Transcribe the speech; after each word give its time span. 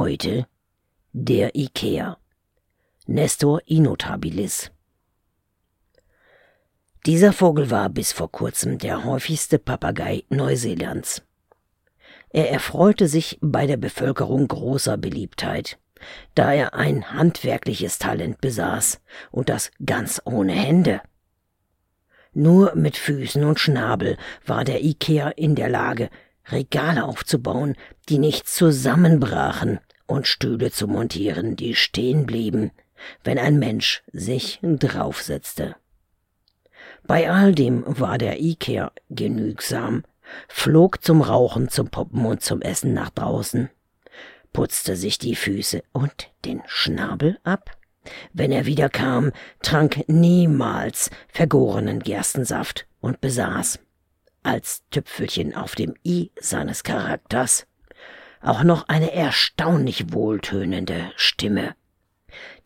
Heute 0.00 0.46
der 1.12 1.54
Ikea. 1.54 2.16
Nestor 3.06 3.60
inotabilis. 3.66 4.70
Dieser 7.04 7.34
Vogel 7.34 7.70
war 7.70 7.90
bis 7.90 8.10
vor 8.10 8.32
kurzem 8.32 8.78
der 8.78 9.04
häufigste 9.04 9.58
Papagei 9.58 10.24
Neuseelands. 10.30 11.20
Er 12.30 12.50
erfreute 12.50 13.08
sich 13.08 13.36
bei 13.42 13.66
der 13.66 13.76
Bevölkerung 13.76 14.48
großer 14.48 14.96
Beliebtheit, 14.96 15.78
da 16.34 16.50
er 16.50 16.72
ein 16.72 17.12
handwerkliches 17.12 17.98
Talent 17.98 18.40
besaß 18.40 19.02
und 19.30 19.50
das 19.50 19.70
ganz 19.84 20.22
ohne 20.24 20.54
Hände. 20.54 21.02
Nur 22.32 22.74
mit 22.74 22.96
Füßen 22.96 23.44
und 23.44 23.60
Schnabel 23.60 24.16
war 24.46 24.64
der 24.64 24.82
Ikea 24.82 25.28
in 25.28 25.56
der 25.56 25.68
Lage, 25.68 26.08
Regale 26.46 27.04
aufzubauen, 27.04 27.76
die 28.08 28.18
nicht 28.18 28.48
zusammenbrachen, 28.48 29.78
und 30.10 30.26
Stühle 30.26 30.70
zu 30.70 30.88
montieren, 30.88 31.56
die 31.56 31.74
stehen 31.74 32.26
blieben, 32.26 32.72
wenn 33.24 33.38
ein 33.38 33.58
Mensch 33.58 34.02
sich 34.12 34.58
draufsetzte. 34.62 35.76
Bei 37.06 37.30
all 37.30 37.54
dem 37.54 37.84
war 37.86 38.18
der 38.18 38.40
Ikea 38.40 38.92
genügsam, 39.08 40.04
flog 40.48 41.02
zum 41.02 41.22
Rauchen, 41.22 41.68
zum 41.68 41.88
Poppen 41.88 42.24
und 42.26 42.42
zum 42.42 42.60
Essen 42.60 42.92
nach 42.92 43.10
draußen, 43.10 43.70
putzte 44.52 44.96
sich 44.96 45.18
die 45.18 45.36
Füße 45.36 45.82
und 45.92 46.30
den 46.44 46.62
Schnabel 46.66 47.38
ab. 47.44 47.76
Wenn 48.32 48.50
er 48.50 48.66
wieder 48.66 48.88
kam, 48.88 49.32
trank 49.62 50.04
niemals 50.08 51.10
vergorenen 51.28 52.00
Gerstensaft 52.00 52.86
und 53.00 53.20
besaß, 53.20 53.78
als 54.42 54.82
Tüpfelchen 54.90 55.54
auf 55.54 55.74
dem 55.74 55.94
I 56.04 56.30
seines 56.40 56.82
Charakters, 56.82 57.66
auch 58.40 58.62
noch 58.62 58.88
eine 58.88 59.12
erstaunlich 59.12 60.12
wohltönende 60.12 61.12
Stimme 61.16 61.74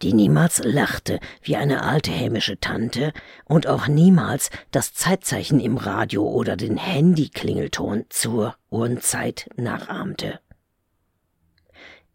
die 0.03 0.13
niemals 0.13 0.63
lachte 0.65 1.21
wie 1.43 1.57
eine 1.57 1.83
alte 1.83 2.11
hämische 2.11 2.59
Tante 2.59 3.13
und 3.45 3.67
auch 3.67 3.89
niemals 3.89 4.51
das 4.71 4.93
Zeitzeichen 4.95 5.61
im 5.61 5.77
Radio 5.77 6.27
oder 6.29 6.57
den 6.57 6.77
Handyklingelton 6.77 8.05
zur 8.09 8.57
Uhrenzeit 8.71 9.49
nachahmte. 9.57 10.41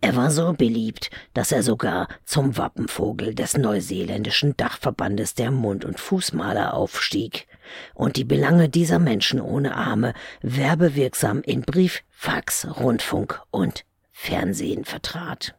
Er 0.02 0.16
war 0.16 0.32
so 0.32 0.54
beliebt, 0.54 1.10
dass 1.34 1.52
er 1.52 1.62
sogar 1.62 2.08
zum 2.24 2.58
Wappenvogel 2.58 3.36
des 3.36 3.58
neuseeländischen 3.58 4.56
Dachverbandes 4.56 5.36
der 5.36 5.52
Mund- 5.52 5.84
und 5.84 6.00
Fußmaler 6.00 6.74
aufstieg 6.74 7.48
und 7.94 8.16
die 8.16 8.24
Belange 8.24 8.70
dieser 8.70 9.00
Menschen 9.00 9.42
ohne 9.42 9.76
Arme 9.76 10.14
werbewirksam 10.42 11.42
in 11.42 11.62
Brief, 11.62 12.04
Fax, 12.10 12.68
Rundfunk 12.80 13.42
und 13.52 13.86
Fernsehen 14.12 14.86
vertrat. 14.86 15.56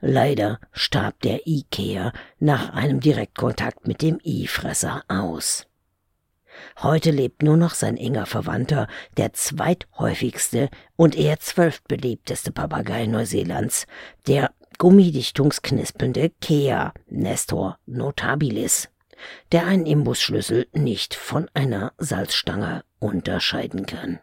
Leider 0.00 0.58
starb 0.72 1.20
der 1.20 1.46
Ikea 1.46 2.12
nach 2.40 2.70
einem 2.70 3.00
Direktkontakt 3.00 3.86
mit 3.86 4.02
dem 4.02 4.18
I-Fresser 4.24 5.04
aus. 5.06 5.66
Heute 6.82 7.10
lebt 7.10 7.42
nur 7.42 7.56
noch 7.56 7.74
sein 7.74 7.96
enger 7.96 8.26
Verwandter, 8.26 8.88
der 9.16 9.32
zweithäufigste 9.32 10.68
und 10.96 11.16
eher 11.16 11.38
zwölftbelebteste 11.38 12.52
Papagei 12.52 13.06
Neuseelands, 13.06 13.86
der 14.26 14.50
gummidichtungsknispelnde 14.78 16.30
Kea 16.40 16.92
Nestor 17.08 17.78
notabilis, 17.86 18.88
der 19.52 19.66
einen 19.66 19.86
Imbusschlüssel 19.86 20.66
nicht 20.72 21.14
von 21.14 21.48
einer 21.54 21.92
Salzstange 21.98 22.84
unterscheiden 22.98 23.86
kann. 23.86 24.20